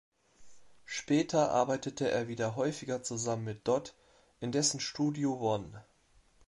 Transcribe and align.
Später 0.87 1.51
arbeitete 1.51 2.09
er 2.09 2.27
wieder 2.27 2.55
häufiger 2.55 3.03
zusammen 3.03 3.43
mit 3.43 3.67
Dodd 3.67 3.93
in 4.39 4.51
dessen 4.51 4.79
Studio 4.79 5.33
One. 5.37 5.85